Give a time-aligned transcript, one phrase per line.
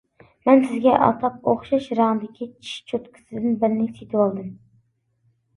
[0.45, 4.49] -مەن سىزگە ئاتاپ ئوخشاش رەڭدىكى چىش چوتكىسىدىن بىرنى سېتىۋالدىم.